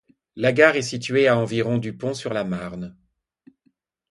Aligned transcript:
La 0.35 0.51
gare 0.51 0.77
est 0.77 0.81
située 0.81 1.27
à 1.27 1.37
environ 1.37 1.77
du 1.77 1.95
pont 1.95 2.15
sur 2.15 2.33
la 2.33 2.43
Marne. 2.43 2.97